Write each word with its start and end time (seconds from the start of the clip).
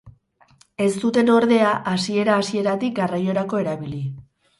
Ez 0.85 0.93
zuten 1.01 1.27
ordea 1.33 1.73
hasiera 1.91 2.37
hasieratik 2.45 2.95
garraiorako 3.01 3.61
erabili. 3.65 4.01